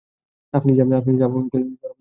[0.53, 1.67] আপনি যা ভালো মনে করেন।